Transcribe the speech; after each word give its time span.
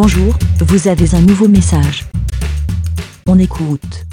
Bonjour, 0.00 0.32
vous 0.60 0.86
avez 0.86 1.16
un 1.16 1.20
nouveau 1.20 1.48
message. 1.48 2.04
On 3.26 3.36
écoute. 3.36 4.06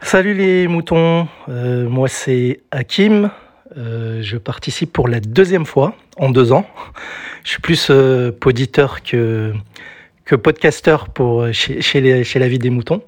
Salut 0.00 0.34
les 0.34 0.66
moutons, 0.66 1.28
euh, 1.48 1.88
moi 1.88 2.08
c'est 2.08 2.62
Hakim. 2.72 3.30
Euh, 3.76 4.22
je 4.22 4.36
participe 4.36 4.92
pour 4.92 5.06
la 5.06 5.20
deuxième 5.20 5.66
fois 5.66 5.94
en 6.16 6.30
deux 6.30 6.50
ans. 6.50 6.66
Je 7.44 7.50
suis 7.50 7.60
plus 7.60 7.86
euh, 7.90 8.32
que, 9.04 10.34
podcasteur 10.34 11.06
chez, 11.52 11.80
chez 11.80 12.38
la 12.40 12.48
vie 12.48 12.58
des 12.58 12.70
moutons. 12.70 13.00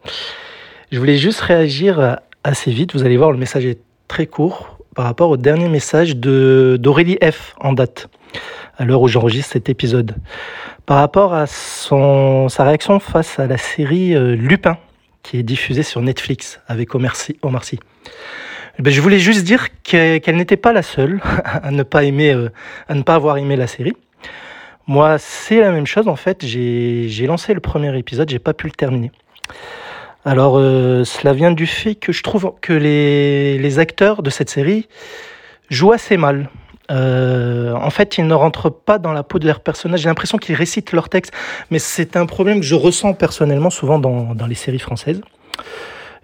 Je 0.92 1.00
voulais 1.00 1.16
juste 1.16 1.40
réagir 1.40 2.18
assez 2.44 2.70
vite. 2.70 2.94
Vous 2.94 3.04
allez 3.04 3.16
voir, 3.16 3.32
le 3.32 3.38
message 3.38 3.66
est 3.66 3.80
très 4.06 4.28
court 4.28 4.78
par 4.94 5.06
rapport 5.06 5.30
au 5.30 5.36
dernier 5.36 5.68
message 5.68 6.16
d'Aurélie 6.16 7.18
F 7.20 7.54
en 7.60 7.72
date, 7.72 8.08
à 8.78 8.84
l'heure 8.84 9.00
où 9.00 9.08
j'enregistre 9.08 9.52
cet 9.52 9.68
épisode. 9.68 10.16
Par 10.84 10.98
rapport 10.98 11.34
à 11.34 11.46
sa 11.46 12.64
réaction 12.64 13.00
face 13.00 13.38
à 13.38 13.46
la 13.46 13.58
série 13.58 14.14
euh, 14.14 14.36
Lupin, 14.36 14.78
qui 15.22 15.38
est 15.38 15.42
diffusée 15.42 15.82
sur 15.82 16.00
Netflix 16.02 16.60
avec 16.68 16.94
Omar 16.94 17.16
Sy. 17.16 17.38
Sy. 17.62 17.80
Ben, 18.78 18.92
je 18.92 19.00
voulais 19.00 19.18
juste 19.18 19.44
dire 19.44 19.68
qu'elle 19.82 20.36
n'était 20.36 20.58
pas 20.58 20.72
la 20.72 20.82
seule 20.82 21.20
à 21.44 21.70
ne 21.70 21.82
pas 21.82 22.04
aimer, 22.04 22.32
euh, 22.32 22.50
à 22.88 22.94
ne 22.94 23.02
pas 23.02 23.14
avoir 23.14 23.38
aimé 23.38 23.56
la 23.56 23.66
série. 23.66 23.94
Moi, 24.86 25.16
c'est 25.18 25.60
la 25.60 25.72
même 25.72 25.86
chose 25.86 26.06
en 26.06 26.16
fait. 26.16 26.44
J'ai 26.46 27.26
lancé 27.26 27.54
le 27.54 27.60
premier 27.60 27.96
épisode, 27.98 28.28
j'ai 28.28 28.38
pas 28.38 28.52
pu 28.52 28.66
le 28.66 28.72
terminer. 28.72 29.10
Alors, 30.24 30.58
euh, 30.58 31.04
cela 31.04 31.32
vient 31.32 31.52
du 31.52 31.66
fait 31.66 31.94
que 31.94 32.12
je 32.12 32.22
trouve 32.22 32.52
que 32.60 32.72
les 32.72 33.78
acteurs 33.78 34.22
de 34.22 34.30
cette 34.30 34.50
série 34.50 34.86
jouent 35.70 35.92
assez 35.92 36.16
mal. 36.16 36.50
Euh, 36.90 37.72
en 37.74 37.90
fait, 37.90 38.18
ils 38.18 38.26
ne 38.26 38.34
rentrent 38.34 38.70
pas 38.70 38.98
dans 38.98 39.12
la 39.12 39.22
peau 39.22 39.38
de 39.38 39.46
leurs 39.46 39.60
personnages. 39.60 40.00
J'ai 40.00 40.08
l'impression 40.08 40.38
qu'ils 40.38 40.54
récitent 40.54 40.92
leur 40.92 41.08
texte, 41.08 41.32
mais 41.70 41.78
c'est 41.78 42.16
un 42.16 42.26
problème 42.26 42.60
que 42.60 42.66
je 42.66 42.74
ressens 42.74 43.14
personnellement 43.14 43.70
souvent 43.70 43.98
dans, 43.98 44.34
les 44.46 44.54
séries 44.54 44.78
françaises. 44.78 45.20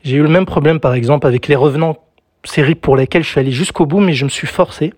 J'ai 0.05 0.17
eu 0.17 0.23
le 0.23 0.28
même 0.28 0.47
problème, 0.47 0.81
par 0.81 0.95
exemple, 0.95 1.27
avec 1.27 1.48
Les 1.48 1.56
Revenants, 1.56 1.97
série 2.45 2.75
pour 2.75 2.97
laquelle 2.97 3.23
je 3.23 3.28
suis 3.28 3.41
allé 3.41 3.53
jusqu'au 3.53 3.86
bout, 3.86 4.01
mais 4.01 4.14
je 4.14 4.25
me 4.25 4.31
suis 4.31 4.47
forcé 4.47 4.92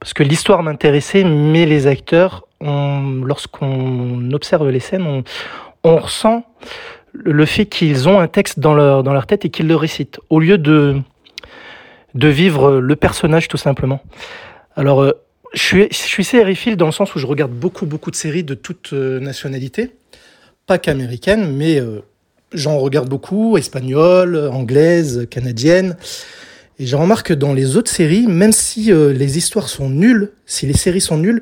parce 0.00 0.12
que 0.12 0.22
l'histoire 0.22 0.62
m'intéressait, 0.62 1.24
mais 1.24 1.66
les 1.66 1.86
acteurs, 1.86 2.46
lorsqu'on 2.60 4.30
observe 4.32 4.68
les 4.68 4.80
scènes, 4.80 5.22
on, 5.84 5.96
ressent 5.96 6.44
le 7.12 7.46
fait 7.46 7.66
qu'ils 7.66 8.08
ont 8.08 8.20
un 8.20 8.28
texte 8.28 8.60
dans 8.60 8.74
leur, 8.74 9.02
leur 9.02 9.26
tête 9.26 9.44
et 9.44 9.50
qu'ils 9.50 9.68
le 9.68 9.76
récitent, 9.76 10.20
au 10.28 10.38
lieu 10.38 10.58
de 10.58 11.02
vivre 12.14 12.72
le 12.72 12.96
personnage 12.96 13.48
tout 13.48 13.56
simplement. 13.56 14.00
Alors, 14.78 15.02
euh, 15.02 15.12
je 15.54 15.62
suis, 15.62 15.88
je 15.90 16.74
dans 16.74 16.84
le 16.84 16.92
sens 16.92 17.14
où 17.14 17.18
je 17.18 17.26
regarde 17.26 17.50
beaucoup, 17.50 17.86
beaucoup 17.86 18.10
de 18.10 18.16
séries 18.16 18.44
de 18.44 18.52
toute 18.52 18.92
euh, 18.92 19.18
nationalité, 19.20 19.96
pas 20.66 20.76
qu'américaines, 20.76 21.50
mais 21.56 21.80
euh, 21.80 22.00
j'en 22.52 22.78
regarde 22.78 23.08
beaucoup, 23.08 23.56
espagnoles, 23.56 24.36
anglaises, 24.52 25.26
canadiennes. 25.30 25.96
Et 26.78 26.84
je 26.84 26.94
remarque 26.94 27.28
que 27.28 27.34
dans 27.34 27.54
les 27.54 27.78
autres 27.78 27.90
séries, 27.90 28.26
même 28.26 28.52
si 28.52 28.92
les 28.92 29.38
histoires 29.38 29.70
sont 29.70 29.88
nulles, 29.88 30.32
si 30.44 30.66
les 30.66 30.76
séries 30.76 31.00
sont 31.00 31.16
nulles, 31.16 31.40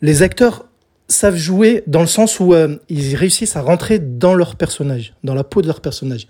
les 0.00 0.22
acteurs 0.22 0.65
savent 1.08 1.36
jouer 1.36 1.84
dans 1.86 2.00
le 2.00 2.06
sens 2.06 2.40
où 2.40 2.52
euh, 2.52 2.76
ils 2.88 3.14
réussissent 3.14 3.56
à 3.56 3.62
rentrer 3.62 3.98
dans 3.98 4.34
leur 4.34 4.56
personnage, 4.56 5.14
dans 5.22 5.34
la 5.34 5.44
peau 5.44 5.62
de 5.62 5.66
leur 5.66 5.80
personnage. 5.80 6.26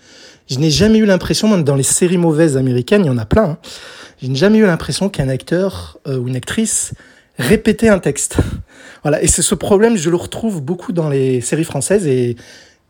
Je 0.48 0.58
n'ai 0.58 0.70
jamais 0.70 0.98
eu 0.98 1.06
l'impression, 1.06 1.48
même 1.48 1.64
dans 1.64 1.76
les 1.76 1.82
séries 1.82 2.18
mauvaises 2.18 2.56
américaines, 2.56 3.04
il 3.04 3.08
y 3.08 3.10
en 3.10 3.18
a 3.18 3.24
plein, 3.24 3.44
hein, 3.44 3.58
je 4.22 4.28
n'ai 4.28 4.34
jamais 4.34 4.58
eu 4.58 4.66
l'impression 4.66 5.08
qu'un 5.08 5.28
acteur 5.28 5.98
euh, 6.06 6.18
ou 6.18 6.28
une 6.28 6.36
actrice 6.36 6.92
répétait 7.38 7.88
un 7.88 7.98
texte. 7.98 8.36
voilà, 9.02 9.22
et 9.22 9.26
c'est 9.26 9.42
ce 9.42 9.54
problème, 9.54 9.96
je 9.96 10.10
le 10.10 10.16
retrouve 10.16 10.60
beaucoup 10.60 10.92
dans 10.92 11.08
les 11.08 11.40
séries 11.40 11.64
françaises 11.64 12.06
et, 12.06 12.36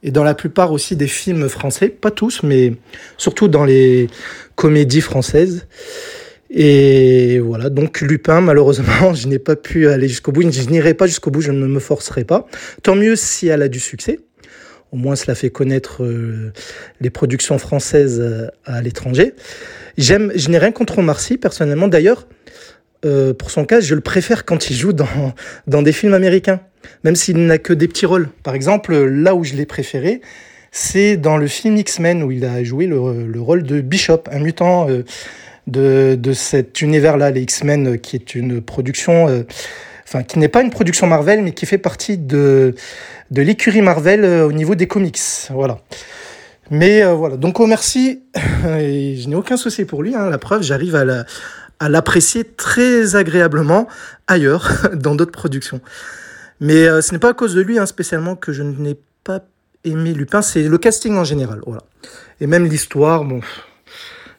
et 0.02 0.10
dans 0.10 0.24
la 0.24 0.34
plupart 0.34 0.72
aussi 0.72 0.96
des 0.96 1.08
films 1.08 1.48
français, 1.48 1.88
pas 1.88 2.10
tous, 2.10 2.42
mais 2.42 2.74
surtout 3.16 3.48
dans 3.48 3.64
les 3.64 4.08
comédies 4.56 5.00
françaises. 5.00 5.66
Et 6.50 7.38
voilà, 7.40 7.70
donc 7.70 8.00
Lupin, 8.00 8.40
malheureusement, 8.40 9.14
je 9.14 9.28
n'ai 9.28 9.38
pas 9.38 9.56
pu 9.56 9.88
aller 9.88 10.08
jusqu'au 10.08 10.32
bout. 10.32 10.42
Je 10.50 10.68
n'irai 10.68 10.94
pas 10.94 11.06
jusqu'au 11.06 11.30
bout, 11.30 11.40
je 11.40 11.52
ne 11.52 11.66
me 11.66 11.80
forcerai 11.80 12.24
pas. 12.24 12.46
Tant 12.82 12.94
mieux 12.94 13.16
si 13.16 13.48
elle 13.48 13.62
a 13.62 13.68
du 13.68 13.80
succès. 13.80 14.20
Au 14.92 14.96
moins, 14.96 15.16
cela 15.16 15.34
fait 15.34 15.50
connaître 15.50 16.04
euh, 16.04 16.52
les 17.00 17.10
productions 17.10 17.58
françaises 17.58 18.20
euh, 18.20 18.46
à 18.64 18.80
l'étranger. 18.80 19.34
J'aime, 19.98 20.32
je 20.36 20.48
n'ai 20.48 20.58
rien 20.58 20.70
contre 20.70 21.00
Omar 21.00 21.18
Sy, 21.18 21.38
personnellement. 21.38 21.88
D'ailleurs, 21.88 22.28
euh, 23.04 23.34
pour 23.34 23.50
son 23.50 23.64
cas, 23.64 23.80
je 23.80 23.96
le 23.96 24.00
préfère 24.00 24.44
quand 24.44 24.70
il 24.70 24.76
joue 24.76 24.92
dans, 24.92 25.34
dans 25.66 25.82
des 25.82 25.92
films 25.92 26.14
américains, 26.14 26.60
même 27.02 27.16
s'il 27.16 27.44
n'a 27.46 27.58
que 27.58 27.72
des 27.72 27.88
petits 27.88 28.06
rôles. 28.06 28.28
Par 28.44 28.54
exemple, 28.54 28.96
là 28.96 29.34
où 29.34 29.42
je 29.42 29.54
l'ai 29.54 29.66
préféré, 29.66 30.20
c'est 30.70 31.16
dans 31.16 31.36
le 31.36 31.48
film 31.48 31.76
X-Men, 31.76 32.22
où 32.22 32.30
il 32.30 32.44
a 32.44 32.62
joué 32.62 32.86
le, 32.86 33.26
le, 33.26 33.40
rôle 33.40 33.64
de 33.64 33.80
Bishop, 33.80 34.22
un 34.30 34.38
mutant 34.38 34.86
de, 35.66 36.16
de 36.19 36.32
cet 36.32 36.81
univers-là, 36.81 37.31
les 37.31 37.43
X-Men, 37.43 37.88
euh, 37.88 37.97
qui 37.97 38.16
est 38.16 38.34
une 38.34 38.60
production, 38.60 39.28
euh, 39.28 39.43
enfin, 40.04 40.22
qui 40.22 40.38
n'est 40.38 40.49
pas 40.49 40.62
une 40.62 40.71
production 40.71 41.06
Marvel, 41.06 41.43
mais 41.43 41.53
qui 41.53 41.66
fait 41.66 41.78
partie 41.78 42.19
de, 42.19 42.75
de 43.31 43.43
l'écurie 43.43 43.82
Marvel 43.82 44.25
euh, 44.25 44.47
au 44.47 44.53
niveau 44.53 44.75
des 44.75 44.87
comics. 44.87 45.21
Voilà. 45.50 45.81
Mais 46.71 47.05
voilà, 47.05 47.37
donc 47.37 47.60
oh 47.60 47.66
merci, 47.66 48.25
je 48.34 49.28
n'ai 49.28 49.37
aucun 49.37 49.56
souci 49.56 49.84
pour 49.84 50.03
lui, 50.03 50.16
hein, 50.16 50.28
la 50.28 50.38
preuve, 50.38 50.62
j'arrive 50.62 50.97
à 50.97 51.25
à 51.78 51.91
l'apprécier 51.91 52.43
très 52.43 53.16
agréablement 53.16 53.87
ailleurs, 54.26 54.72
dans 54.94 55.15
d'autres 55.15 55.31
productions. 55.31 55.81
Mais 56.59 56.87
ce 57.03 57.12
n'est 57.12 57.21
pas 57.21 57.31
à 57.31 57.34
cause 57.34 57.55
de 57.55 57.60
lui 57.60 57.78
hein, 57.78 57.87
spécialement 57.87 58.34
que 58.34 58.53
je 58.53 58.65
n'ai 58.65 58.99
pas 59.22 59.43
aimé 59.84 60.12
Lupin, 60.12 60.43
c'est 60.43 60.65
le 60.65 60.78
casting 60.78 61.15
en 61.16 61.22
général, 61.22 61.60
voilà. 61.66 61.82
Et 62.41 62.49
même 62.49 62.66
l'histoire, 62.66 63.25
bon, 63.25 63.41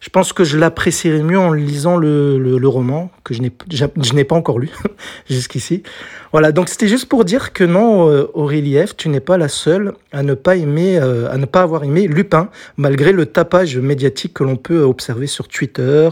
je 0.08 0.10
pense 0.10 0.32
que 0.32 0.46
je 0.46 0.58
l'apprécierais 0.58 1.22
mieux 1.22 1.38
en 1.38 1.52
lisant 1.52 1.98
le, 1.98 2.62
roman, 2.64 3.12
que 3.26 3.34
je 3.34 3.42
n'ai, 3.42 3.52
je 3.70 4.14
n'ai 4.14 4.24
pas 4.24 4.38
encore 4.38 4.58
lu 4.58 4.70
jusqu'ici. 5.30 5.84
Voilà, 6.32 6.54
donc 6.54 6.70
c'était 6.70 6.88
juste 6.88 7.10
pour 7.10 7.26
dire 7.26 7.52
que 7.52 7.66
non, 7.66 8.10
euh, 8.10 8.32
Aurélie 8.34 8.78
F., 8.78 8.96
tu 8.96 9.10
n'es 9.10 9.20
pas 9.20 9.38
la 9.38 9.50
seule 9.50 9.96
à 10.14 10.24
ne 10.24 10.34
pas 10.34 10.56
aimer, 10.56 10.98
euh, 10.98 11.30
à 11.30 11.38
ne 11.38 11.44
pas 11.44 11.62
avoir 11.62 11.84
aimé 11.84 12.08
Lupin, 12.08 12.50
malgré 12.78 13.12
le 13.12 13.26
tapage 13.26 13.78
médiatique 13.78 14.36
que 14.36 14.46
l'on 14.46 14.56
peut 14.56 14.80
observer 14.80 15.28
sur 15.28 15.50
Twitter, 15.50 16.08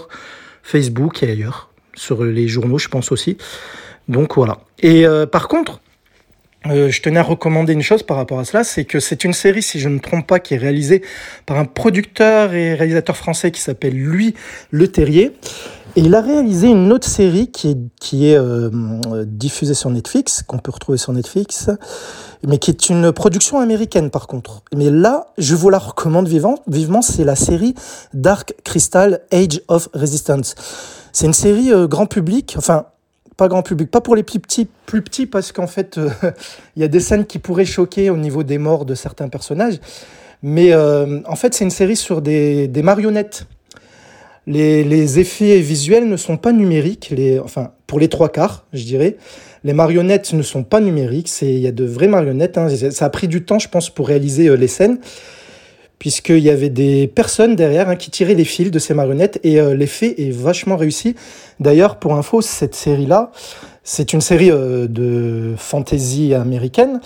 Facebook 0.61 1.23
et 1.23 1.31
ailleurs, 1.31 1.69
sur 1.93 2.25
les 2.25 2.49
journaux, 2.49 2.77
je 2.77 2.89
pense 2.89 3.13
aussi. 3.13 3.37
Donc 4.09 4.35
voilà. 4.35 4.57
Et 4.79 5.07
euh, 5.07 5.25
par 5.25 5.47
contre, 5.47 5.79
euh, 6.67 6.89
je 6.89 7.01
tenais 7.01 7.19
à 7.19 7.23
recommander 7.23 7.73
une 7.73 7.81
chose 7.81 8.03
par 8.03 8.17
rapport 8.17 8.39
à 8.39 8.45
cela, 8.45 8.63
c'est 8.63 8.85
que 8.85 8.99
c'est 8.99 9.23
une 9.23 9.33
série, 9.33 9.61
si 9.61 9.79
je 9.79 9.89
ne 9.89 9.95
me 9.95 9.99
trompe 9.99 10.25
pas, 10.25 10.39
qui 10.39 10.53
est 10.53 10.57
réalisée 10.57 11.01
par 11.45 11.57
un 11.57 11.65
producteur 11.65 12.53
et 12.53 12.73
réalisateur 12.73 13.17
français 13.17 13.51
qui 13.51 13.61
s'appelle 13.61 13.97
Louis 13.97 14.33
Le 14.71 14.87
Terrier. 14.87 15.33
Et 15.97 16.01
il 16.01 16.13
a 16.13 16.19
réalisé 16.19 16.67
une 16.67 16.91
autre 16.91 17.07
série 17.07 17.51
qui 17.51 17.69
est, 17.69 17.77
qui 18.01 18.29
est 18.29 18.37
euh, 18.37 18.69
diffusée 19.25 19.73
sur 19.73 19.89
Netflix, 19.89 20.43
qu'on 20.43 20.57
peut 20.57 20.71
retrouver 20.71 20.97
sur 20.97 21.13
Netflix, 21.13 21.69
mais 22.45 22.57
qui 22.57 22.69
est 22.69 22.89
une 22.89 23.13
production 23.13 23.59
américaine 23.59 24.09
par 24.09 24.27
contre. 24.27 24.61
Mais 24.75 24.89
là, 24.89 25.27
je 25.37 25.55
vous 25.55 25.69
la 25.69 25.77
recommande 25.77 26.27
vivant, 26.27 26.55
vivement, 26.67 27.01
c'est 27.01 27.23
la 27.23 27.35
série 27.35 27.75
Dark 28.13 28.55
Crystal 28.65 29.21
Age 29.31 29.61
of 29.69 29.87
Resistance. 29.93 30.55
C'est 31.13 31.27
une 31.27 31.33
série 31.33 31.71
euh, 31.71 31.87
grand 31.87 32.07
public, 32.07 32.55
enfin 32.57 32.87
pas 33.37 33.47
grand 33.47 33.63
public, 33.63 33.91
pas 33.91 34.01
pour 34.01 34.15
les 34.15 34.23
plus 34.23 34.39
petits, 34.39 34.67
plus 34.85 35.01
petits 35.01 35.25
parce 35.25 35.51
qu'en 35.51 35.67
fait, 35.67 35.97
euh, 35.97 36.09
il 36.75 36.81
y 36.81 36.85
a 36.85 36.87
des 36.87 36.99
scènes 36.99 37.25
qui 37.25 37.39
pourraient 37.39 37.65
choquer 37.65 38.09
au 38.09 38.17
niveau 38.17 38.43
des 38.43 38.57
morts 38.57 38.85
de 38.85 38.95
certains 38.95 39.29
personnages. 39.29 39.79
Mais 40.41 40.73
euh, 40.73 41.21
en 41.27 41.35
fait, 41.35 41.53
c'est 41.53 41.63
une 41.63 41.71
série 41.71 41.95
sur 41.95 42.21
des, 42.21 42.69
marionnettes. 42.83 43.47
Les, 44.47 44.83
les, 44.83 45.19
effets 45.19 45.59
visuels 45.59 46.07
ne 46.07 46.17
sont 46.17 46.37
pas 46.37 46.51
numériques, 46.51 47.09
les, 47.09 47.39
enfin 47.39 47.71
pour 47.87 47.99
les 47.99 48.09
trois 48.09 48.29
quarts, 48.29 48.65
je 48.73 48.83
dirais. 48.83 49.17
Les 49.63 49.73
marionnettes 49.73 50.33
ne 50.33 50.43
sont 50.43 50.63
pas 50.63 50.79
numériques, 50.79 51.31
il 51.41 51.57
y 51.57 51.67
a 51.67 51.71
de 51.71 51.85
vraies 51.85 52.07
marionnettes. 52.07 52.59
Hein. 52.59 52.67
Ça 52.91 53.05
a 53.05 53.09
pris 53.09 53.27
du 53.27 53.43
temps, 53.43 53.57
je 53.57 53.67
pense, 53.67 53.89
pour 53.89 54.07
réaliser 54.07 54.47
euh, 54.47 54.55
les 54.55 54.67
scènes 54.67 54.99
puisqu'il 55.99 56.39
y 56.39 56.49
avait 56.49 56.69
des 56.69 57.07
personnes 57.07 57.55
derrière 57.55 57.89
hein, 57.89 57.95
qui 57.95 58.11
tiraient 58.11 58.33
les 58.33 58.45
fils 58.45 58.71
de 58.71 58.79
ces 58.79 58.93
marionnettes 58.93 59.39
et 59.43 59.59
euh, 59.59 59.75
l'effet 59.75 60.15
est 60.17 60.31
vachement 60.31 60.77
réussi. 60.77 61.15
D'ailleurs, 61.59 61.97
pour 61.97 62.15
info, 62.15 62.41
cette 62.41 62.75
série-là, 62.75 63.31
c'est 63.83 64.13
une 64.13 64.21
série 64.21 64.51
euh, 64.51 64.87
de 64.87 65.53
fantasy 65.57 66.33
américaine 66.33 66.99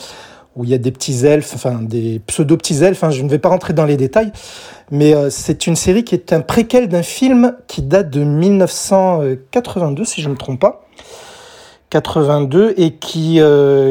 où 0.56 0.64
il 0.64 0.72
y 0.72 0.74
a 0.74 0.78
des 0.78 0.92
petits 0.92 1.26
elfes, 1.26 1.54
enfin 1.54 1.80
des 1.82 2.20
pseudo-petits 2.26 2.84
elfes, 2.84 3.04
hein, 3.04 3.12
je 3.12 3.22
ne 3.22 3.30
vais 3.30 3.40
pas 3.40 3.50
rentrer 3.50 3.74
dans 3.74 3.86
les 3.86 3.98
détails, 3.98 4.32
mais 4.92 5.14
euh, 5.14 5.30
c'est 5.30 5.68
une 5.68 5.76
série 5.76 6.04
qui 6.04 6.16
est 6.16 6.34
un 6.34 6.42
préquel 6.42 6.90
d'un 6.90 7.04
film 7.04 7.56
qui 7.68 7.82
date 7.82 8.10
de 8.10 8.24
1982, 8.24 10.04
si 10.04 10.22
je 10.22 10.28
ne 10.28 10.34
me 10.34 10.38
trompe 10.38 10.60
pas. 10.60 10.86
82 11.92 12.76
et 12.78 12.96
qui, 12.96 13.42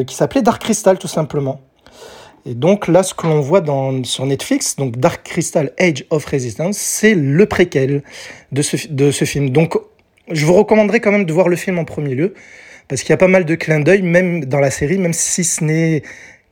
qui 0.06 0.14
s'appelait 0.14 0.42
Dark 0.42 0.62
Crystal 0.62 0.98
tout 0.98 1.08
simplement. 1.08 1.60
Et 2.46 2.54
donc 2.54 2.88
là, 2.88 3.02
ce 3.02 3.14
que 3.14 3.26
l'on 3.26 3.40
voit 3.40 3.62
sur 4.04 4.26
Netflix, 4.26 4.76
donc 4.76 4.96
Dark 4.96 5.24
Crystal 5.24 5.72
Age 5.78 6.04
of 6.10 6.24
Resistance, 6.24 6.78
c'est 6.78 7.14
le 7.14 7.46
préquel 7.46 8.02
de 8.52 8.62
ce, 8.62 8.88
de 8.88 9.10
ce 9.10 9.24
film. 9.24 9.50
Donc 9.50 9.76
je 10.30 10.44
vous 10.46 10.54
recommanderais 10.54 11.00
quand 11.00 11.12
même 11.12 11.24
de 11.24 11.32
voir 11.32 11.48
le 11.48 11.56
film 11.56 11.78
en 11.78 11.84
premier 11.84 12.14
lieu, 12.14 12.34
parce 12.86 13.02
qu'il 13.02 13.10
y 13.10 13.14
a 13.14 13.18
pas 13.18 13.28
mal 13.28 13.44
de 13.44 13.54
clins 13.54 13.80
d'œil, 13.80 14.02
même 14.02 14.44
dans 14.44 14.60
la 14.60 14.70
série, 14.70 14.98
même 14.98 15.12
si 15.12 15.44
ce 15.44 15.64
n'est 15.64 16.02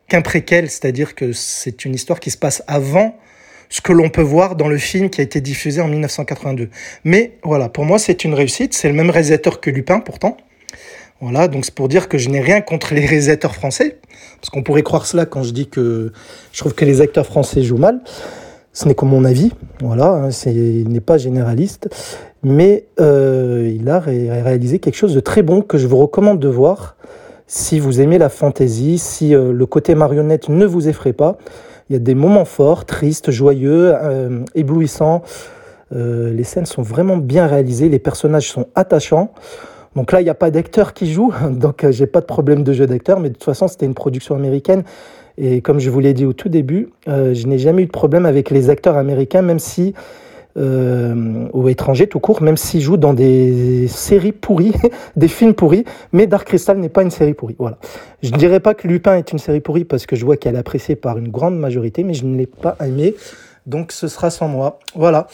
qu'un 0.08 0.22
préquel, 0.22 0.70
c'est-à-dire 0.70 1.14
que 1.14 1.32
c'est 1.32 1.84
une 1.84 1.94
histoire 1.94 2.20
qui 2.20 2.30
se 2.30 2.38
passe 2.38 2.62
avant 2.66 3.18
ce 3.68 3.80
que 3.80 3.92
l'on 3.92 4.08
peut 4.08 4.22
voir 4.22 4.54
dans 4.54 4.68
le 4.68 4.78
film 4.78 5.10
qui 5.10 5.20
a 5.20 5.24
été 5.24 5.40
diffusé 5.40 5.80
en 5.80 5.88
1982. 5.88 6.70
Mais 7.04 7.32
voilà, 7.42 7.68
pour 7.68 7.84
moi, 7.84 7.98
c'est 7.98 8.24
une 8.24 8.34
réussite. 8.34 8.74
C'est 8.74 8.88
le 8.88 8.94
même 8.94 9.10
réalisateur 9.10 9.60
que 9.60 9.70
Lupin, 9.70 10.00
pourtant. 10.00 10.36
Voilà, 11.20 11.48
donc 11.48 11.64
c'est 11.64 11.74
pour 11.74 11.88
dire 11.88 12.08
que 12.08 12.18
je 12.18 12.28
n'ai 12.28 12.40
rien 12.40 12.60
contre 12.60 12.92
les 12.92 13.06
réalisateurs 13.06 13.54
français, 13.54 13.98
parce 14.38 14.50
qu'on 14.50 14.62
pourrait 14.62 14.82
croire 14.82 15.06
cela 15.06 15.24
quand 15.24 15.42
je 15.42 15.52
dis 15.52 15.66
que 15.66 16.12
je 16.52 16.60
trouve 16.60 16.74
que 16.74 16.84
les 16.84 17.00
acteurs 17.00 17.24
français 17.24 17.62
jouent 17.62 17.78
mal. 17.78 18.00
Ce 18.74 18.86
n'est 18.86 18.94
que 18.94 19.06
mon 19.06 19.24
avis, 19.24 19.52
voilà, 19.80 20.08
hein, 20.08 20.28
il 20.44 20.90
n'est 20.90 21.00
pas 21.00 21.16
généraliste, 21.16 21.88
mais 22.42 22.84
euh, 23.00 23.72
il 23.74 23.88
a 23.88 24.00
réalisé 24.00 24.78
quelque 24.78 24.96
chose 24.96 25.14
de 25.14 25.20
très 25.20 25.40
bon 25.40 25.62
que 25.62 25.78
je 25.78 25.86
vous 25.86 25.96
recommande 25.96 26.38
de 26.38 26.48
voir 26.48 26.96
si 27.46 27.78
vous 27.80 28.02
aimez 28.02 28.18
la 28.18 28.28
fantaisie, 28.28 28.98
si 28.98 29.34
euh, 29.34 29.52
le 29.52 29.64
côté 29.64 29.94
marionnette 29.94 30.50
ne 30.50 30.66
vous 30.66 30.88
effraie 30.88 31.14
pas. 31.14 31.38
Il 31.88 31.94
y 31.94 31.96
a 31.96 32.00
des 32.00 32.14
moments 32.14 32.44
forts, 32.44 32.84
tristes, 32.84 33.30
joyeux, 33.30 33.94
euh, 33.94 34.44
éblouissants. 34.54 35.22
les 35.92 36.44
scènes 36.44 36.66
sont 36.66 36.82
vraiment 36.82 37.16
bien 37.16 37.46
réalisées, 37.46 37.88
les 37.88 38.00
personnages 38.00 38.50
sont 38.50 38.66
attachants. 38.74 39.32
Donc 39.96 40.12
là, 40.12 40.20
il 40.20 40.24
n'y 40.24 40.30
a 40.30 40.34
pas 40.34 40.50
d'acteur 40.50 40.92
qui 40.92 41.10
joue, 41.10 41.32
donc 41.50 41.82
euh, 41.82 41.90
j'ai 41.90 42.06
pas 42.06 42.20
de 42.20 42.26
problème 42.26 42.62
de 42.62 42.72
jeu 42.72 42.86
d'acteur, 42.86 43.18
mais 43.18 43.30
de 43.30 43.34
toute 43.34 43.44
façon, 43.44 43.66
c'était 43.66 43.86
une 43.86 43.94
production 43.94 44.36
américaine. 44.36 44.84
Et 45.38 45.60
comme 45.62 45.80
je 45.80 45.90
vous 45.90 46.00
l'ai 46.00 46.14
dit 46.14 46.24
au 46.24 46.32
tout 46.32 46.48
début, 46.48 46.90
euh, 47.08 47.34
je 47.34 47.46
n'ai 47.46 47.58
jamais 47.58 47.82
eu 47.82 47.86
de 47.86 47.90
problème 47.90 48.24
avec 48.26 48.50
les 48.50 48.70
acteurs 48.70 48.96
américains, 48.96 49.42
même 49.42 49.58
si, 49.58 49.94
euh, 50.58 51.46
ou 51.52 51.68
étrangers 51.68 52.06
tout 52.06 52.20
court, 52.20 52.42
même 52.42 52.56
s'ils 52.56 52.80
jouent 52.80 52.96
dans 52.96 53.12
des 53.12 53.86
séries 53.88 54.32
pourries, 54.32 54.74
des 55.16 55.28
films 55.28 55.54
pourris, 55.54 55.84
mais 56.12 56.26
Dark 56.26 56.46
Crystal 56.46 56.78
n'est 56.78 56.88
pas 56.88 57.02
une 57.02 57.10
série 57.10 57.34
pourrie. 57.34 57.56
Voilà. 57.58 57.78
Je 58.22 58.32
ne 58.32 58.36
dirais 58.36 58.60
pas 58.60 58.74
que 58.74 58.86
Lupin 58.88 59.16
est 59.16 59.32
une 59.32 59.38
série 59.38 59.60
pourrie 59.60 59.84
parce 59.84 60.06
que 60.06 60.16
je 60.16 60.24
vois 60.24 60.36
qu'elle 60.36 60.56
est 60.56 60.58
appréciée 60.58 60.96
par 60.96 61.18
une 61.18 61.28
grande 61.28 61.58
majorité, 61.58 62.02
mais 62.02 62.14
je 62.14 62.24
ne 62.24 62.36
l'ai 62.36 62.46
pas 62.46 62.76
aimée, 62.84 63.14
donc 63.66 63.92
ce 63.92 64.08
sera 64.08 64.30
sans 64.30 64.48
moi. 64.48 64.78
Voilà. 64.94 65.26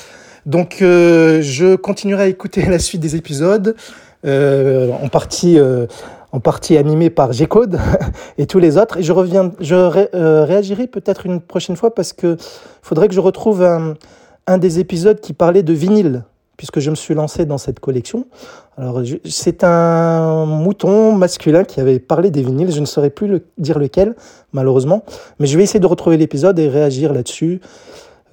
Donc 0.47 0.79
je 0.81 1.76
continuerai 1.76 2.25
à 2.25 2.26
écouter 2.26 2.65
la 2.69 2.81
suite 2.81 3.00
des 3.00 3.15
épisodes. 3.15 3.76
Euh, 4.25 4.93
en 5.03 5.09
partie 5.09 5.59
euh, 5.59 5.87
en 6.31 6.39
partie 6.39 6.77
animé 6.77 7.11
par 7.11 7.33
G-Code 7.33 7.79
et 8.39 8.47
tous 8.47 8.61
les 8.61 8.79
autres. 8.79 8.99
Et 8.99 9.03
je 9.03 9.13
reviens, 9.13 9.53
je 9.61 9.75
euh, 9.75 10.45
réagirai 10.45 10.87
peut-être 10.87 11.27
une 11.27 11.41
prochaine 11.41 11.77
fois 11.77 11.95
parce 11.95 12.13
que 12.13 12.37
faudrait 12.83 13.09
que 13.09 13.15
je 13.15 13.21
retrouve 13.21 13.63
un, 13.63 13.95
un, 14.47 14.59
des 14.59 14.79
épisodes 14.79 15.21
qui 15.21 15.35
parlait 15.35 15.63
de 15.63 15.73
vinyle, 15.73 16.23
puisque 16.57 16.81
je 16.81 16.89
me 16.89 16.95
suis 16.95 17.15
lancé 17.15 17.45
dans 17.45 17.59
cette 17.59 17.81
collection. 17.81 18.27
Alors, 18.79 19.03
c'est 19.27 19.63
un 19.65 20.47
mouton 20.47 21.13
masculin 21.13 21.65
qui 21.65 21.81
avait 21.81 21.99
parlé 21.99 22.31
des 22.31 22.43
vinyles. 22.43 22.73
Je 22.73 22.81
ne 22.81 22.87
saurais 22.87 23.11
plus 23.11 23.27
le, 23.27 23.45
dire 23.59 23.79
lequel, 23.79 24.15
malheureusement, 24.53 25.05
mais 25.39 25.47
je 25.47 25.59
vais 25.59 25.65
essayer 25.65 25.81
de 25.81 25.87
retrouver 25.87 26.17
l'épisode 26.17 26.59
et 26.59 26.69
réagir 26.69 27.13
là-dessus. 27.13 27.61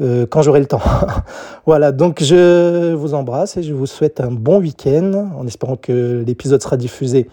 Euh, 0.02 0.26
quand 0.26 0.42
j'aurai 0.42 0.62
le 0.62 0.66
temps. 0.66 0.82
voilà, 1.66 1.92
donc 1.92 2.24
je 2.24 2.94
vous 2.94 3.14
embrasse 3.14 3.58
et 3.58 3.64
je 3.64 3.74
vous 3.74 3.86
souhaite 3.86 4.22
un 4.22 4.32
bon 4.32 4.60
week-end 4.60 5.32
en 5.38 5.46
espérant 5.46 5.76
que 5.76 6.24
l'épisode 6.26 6.62
sera 6.62 6.78
diffusé 6.78 7.30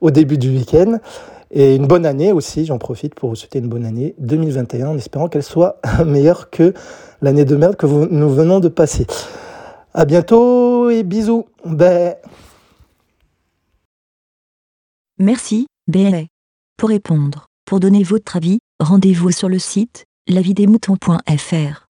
au 0.00 0.10
début 0.10 0.36
du 0.36 0.50
week-end. 0.50 0.98
Et 1.50 1.74
une 1.76 1.86
bonne 1.86 2.04
année 2.04 2.32
aussi, 2.32 2.66
j'en 2.66 2.78
profite 2.78 3.14
pour 3.14 3.30
vous 3.30 3.36
souhaiter 3.36 3.60
une 3.60 3.68
bonne 3.68 3.86
année 3.86 4.14
2021 4.18 4.88
en 4.88 4.96
espérant 4.96 5.28
qu'elle 5.28 5.42
soit 5.42 5.80
meilleure 6.04 6.50
que 6.50 6.74
l'année 7.22 7.44
de 7.44 7.56
merde 7.56 7.76
que 7.76 7.86
nous 7.86 8.30
venons 8.30 8.60
de 8.60 8.68
passer. 8.68 9.06
À 9.94 10.04
bientôt 10.04 10.90
et 10.90 11.02
bisous. 11.02 11.46
Merci, 15.18 15.66
BLA. 15.86 16.24
Pour 16.76 16.88
répondre, 16.88 17.46
pour 17.64 17.80
donner 17.80 18.02
votre 18.02 18.36
avis, 18.36 18.58
rendez-vous 18.80 19.30
sur 19.30 19.48
le 19.48 19.58
site 19.58 20.04
lavidemouton.fr. 20.28 21.81